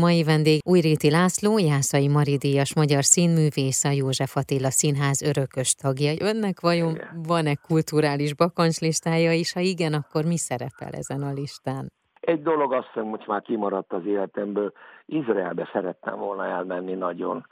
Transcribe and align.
Mai 0.00 0.24
vendég 0.24 0.60
Újréti 0.64 1.10
László, 1.10 1.58
Jászai 1.58 2.08
Maridíjas 2.08 2.74
magyar 2.74 3.04
színművész, 3.04 3.84
a 3.84 3.90
József 3.90 4.36
Attila 4.36 4.70
Színház 4.70 5.22
örökös 5.22 5.74
tagja. 5.74 6.12
Önnek 6.30 6.60
vajon 6.60 6.92
van-e 7.26 7.54
kulturális 7.54 8.34
bakancslistája, 8.34 9.32
és 9.32 9.52
ha 9.52 9.60
igen, 9.60 9.92
akkor 9.92 10.24
mi 10.24 10.36
szerepel 10.36 10.92
ezen 10.92 11.22
a 11.22 11.32
listán? 11.32 11.92
Egy 12.20 12.42
dolog 12.42 12.72
azt 12.72 12.86
hiszem, 12.86 13.10
hogy 13.10 13.24
már 13.26 13.42
kimaradt 13.42 13.92
az 13.92 14.06
életemből. 14.06 14.72
Izraelbe 15.06 15.68
szerettem 15.72 16.18
volna 16.18 16.44
elmenni 16.46 16.94
nagyon. 16.94 17.46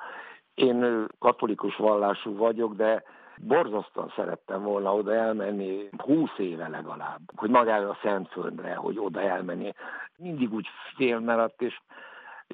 Én 0.54 1.06
katolikus 1.18 1.77
vallású 1.77 2.36
vagyok, 2.36 2.74
de 2.74 3.02
borzasztóan 3.40 4.12
szerettem 4.16 4.62
volna 4.62 4.95
oda 4.95 5.14
elmenni, 5.14 5.88
húsz 5.96 6.38
éve 6.38 6.68
legalább, 6.68 7.20
hogy 7.36 7.50
magára 7.50 7.88
a 7.88 7.98
Szentföldre, 8.02 8.74
hogy 8.74 8.98
oda 8.98 9.20
elmenni. 9.20 9.72
Mindig 10.16 10.52
úgy 10.52 10.66
félmaradt, 10.96 11.62
és 11.62 11.80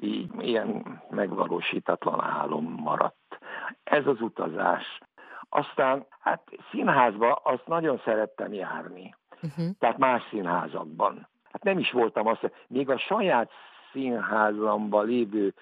így 0.01 0.31
ilyen 0.39 1.01
megvalósítatlan 1.09 2.21
álom 2.21 2.75
maradt. 2.79 3.37
Ez 3.83 4.07
az 4.07 4.21
utazás. 4.21 4.99
Aztán 5.49 6.05
hát 6.19 6.41
színházba 6.71 7.33
azt 7.33 7.67
nagyon 7.67 8.01
szerettem 8.05 8.53
járni. 8.53 9.15
Uh-huh. 9.41 9.65
Tehát 9.79 9.97
más 9.97 10.23
színházakban. 10.29 11.27
Hát 11.51 11.63
nem 11.63 11.77
is 11.77 11.91
voltam 11.91 12.27
azt, 12.27 12.51
még 12.67 12.89
a 12.89 12.97
saját 12.97 13.51
színházamban 13.91 15.05
lévő 15.05 15.53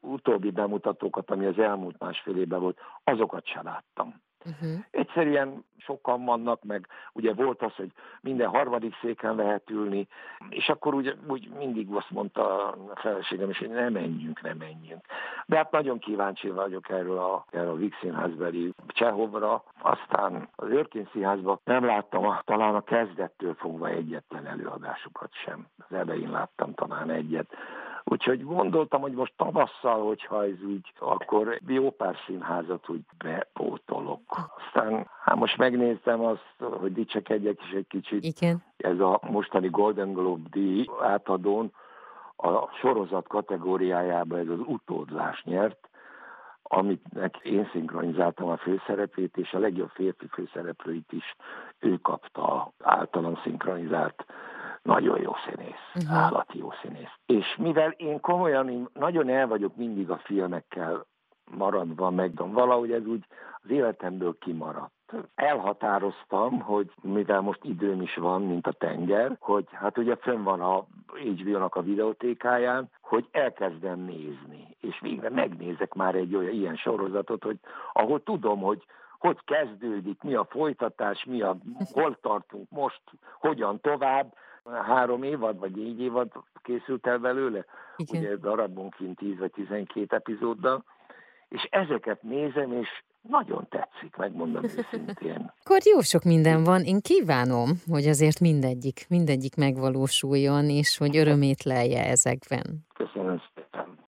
utóbbi 0.00 0.50
bemutatókat, 0.50 1.30
ami 1.30 1.46
az 1.46 1.58
elmúlt 1.58 1.98
másfél 1.98 2.36
évben 2.36 2.60
volt, 2.60 2.78
azokat 3.04 3.46
sem 3.46 3.64
láttam. 3.64 4.20
Uh-huh. 4.46 4.84
Egyszerűen 4.90 5.64
sokan 5.86 6.24
vannak, 6.24 6.64
meg 6.64 6.86
ugye 7.12 7.34
volt 7.34 7.62
az, 7.62 7.74
hogy 7.74 7.92
minden 8.20 8.48
harmadik 8.48 8.94
széken 9.00 9.34
lehet 9.34 9.70
ülni, 9.70 10.06
és 10.48 10.68
akkor 10.68 10.94
úgy, 10.94 11.16
úgy 11.28 11.50
mindig 11.58 11.88
azt 11.90 12.10
mondta 12.10 12.68
a 12.68 12.76
feleségem 12.94 13.50
is, 13.50 13.58
hogy 13.58 13.68
ne 13.68 13.88
menjünk, 13.88 14.42
ne 14.42 14.54
menjünk. 14.54 15.04
De 15.46 15.56
hát 15.56 15.70
nagyon 15.70 15.98
kíváncsi 15.98 16.50
vagyok 16.50 16.88
erről 16.88 17.18
a, 17.18 17.44
erről 17.50 17.70
a 17.70 17.76
Vix 17.76 17.96
Színházbeli 18.00 18.74
Csehovra. 18.86 19.62
Aztán 19.78 20.48
az 20.56 20.70
Örkény 20.70 21.08
Színházban 21.12 21.60
nem 21.64 21.84
láttam 21.84 22.26
a, 22.26 22.42
talán 22.44 22.74
a 22.74 22.80
kezdettől 22.80 23.54
fogva 23.54 23.88
egyetlen 23.88 24.46
előadásukat 24.46 25.30
sem. 25.44 25.66
Az 25.88 25.96
elején 25.96 26.30
láttam 26.30 26.74
talán 26.74 27.10
egyet. 27.10 27.46
Úgyhogy 28.08 28.44
gondoltam, 28.44 29.00
hogy 29.00 29.12
most 29.12 29.32
tavasszal, 29.36 30.06
hogyha 30.06 30.44
ez 30.44 30.62
úgy, 30.62 30.92
akkor 30.98 31.58
jó 31.66 31.90
pár 31.90 32.16
színházat 32.26 32.88
úgy 32.88 33.00
bepótolok. 33.18 33.75
Aztán 34.76 35.08
hát 35.22 35.36
most 35.36 35.56
megnéztem 35.56 36.20
azt, 36.20 36.54
hogy 36.80 36.92
dicsekedjek 36.92 37.62
is 37.62 37.70
egy 37.70 37.86
kicsit. 37.86 38.24
Igen. 38.24 38.62
Ez 38.76 39.00
a 39.00 39.20
mostani 39.30 39.68
Golden 39.68 40.12
Globe 40.12 40.48
díj 40.50 40.86
átadón 41.02 41.72
a 42.36 42.68
sorozat 42.80 43.28
kategóriájában 43.28 44.38
ez 44.38 44.48
az 44.48 44.58
utódlás 44.66 45.42
nyert, 45.44 45.88
amit 46.62 47.02
én 47.42 47.68
szinkronizáltam 47.72 48.48
a 48.48 48.56
főszerepét, 48.56 49.36
és 49.36 49.52
a 49.52 49.58
legjobb 49.58 49.88
férfi 49.88 50.26
főszereplőit 50.26 51.12
is 51.12 51.36
ő 51.78 51.96
kapta 51.96 52.72
általam 52.78 53.38
szinkronizált 53.42 54.26
nagyon 54.82 55.20
jó 55.20 55.32
színész, 55.48 55.90
uh-huh. 55.94 56.16
állati 56.16 56.58
jó 56.58 56.70
színész. 56.82 57.14
És 57.26 57.56
mivel 57.58 57.90
én 57.90 58.20
komolyan, 58.20 58.68
én 58.68 58.88
nagyon 58.92 59.28
el 59.28 59.46
vagyok 59.46 59.76
mindig 59.76 60.10
a 60.10 60.16
filmekkel 60.24 61.06
maradva, 61.50 62.10
meg 62.10 62.52
valahogy 62.52 62.92
ez 62.92 63.06
úgy 63.06 63.24
az 63.62 63.70
életemből 63.70 64.36
kimaradt. 64.38 64.94
Elhatároztam, 65.34 66.60
hogy 66.60 66.90
mivel 67.02 67.40
most 67.40 67.60
időm 67.62 68.00
is 68.00 68.14
van, 68.14 68.42
mint 68.42 68.66
a 68.66 68.72
tenger, 68.72 69.36
hogy 69.40 69.66
hát 69.70 69.98
ugye 69.98 70.16
fönn 70.16 70.42
van 70.42 70.60
a 70.60 70.86
HBO-nak 71.14 71.74
a 71.74 71.82
videótékáján, 71.82 72.90
hogy 73.00 73.28
elkezdem 73.30 73.98
nézni. 73.98 74.76
És 74.80 75.00
végre 75.00 75.30
megnézek 75.30 75.94
már 75.94 76.14
egy 76.14 76.34
olyan 76.34 76.52
ilyen 76.52 76.76
sorozatot, 76.76 77.42
hogy 77.42 77.58
ahol 77.92 78.22
tudom, 78.22 78.60
hogy 78.60 78.84
hogy 79.18 79.38
kezdődik, 79.44 80.22
mi 80.22 80.34
a 80.34 80.44
folytatás, 80.44 81.24
mi 81.24 81.42
a, 81.42 81.56
hol 81.92 82.18
tartunk 82.20 82.70
most, 82.70 83.00
hogyan 83.40 83.80
tovább, 83.80 84.34
három 84.86 85.22
évad, 85.22 85.58
vagy 85.58 85.70
négy 85.70 86.00
évad 86.00 86.32
készült 86.62 87.06
el 87.06 87.18
belőle, 87.18 87.64
Igen. 87.96 88.22
ugye 88.22 88.36
darabonként 88.36 89.18
10 89.18 89.38
vagy 89.38 89.50
12 89.50 90.16
epizóddal, 90.16 90.84
és 91.48 91.66
ezeket 91.70 92.22
nézem, 92.22 92.72
és 92.72 92.88
nagyon 93.20 93.66
tetszik, 93.68 94.16
megmondom 94.16 94.64
őszintén. 94.64 95.52
Akkor 95.64 95.78
jó 95.84 96.00
sok 96.00 96.22
minden 96.22 96.64
van. 96.64 96.82
Én 96.82 97.00
kívánom, 97.00 97.68
hogy 97.90 98.06
azért 98.06 98.40
mindegyik, 98.40 99.06
mindegyik 99.08 99.56
megvalósuljon, 99.56 100.64
és 100.64 100.98
hogy 100.98 101.16
örömét 101.16 101.62
lelje 101.62 102.04
ezekben. 102.04 102.86
Köszönöm 102.94 103.42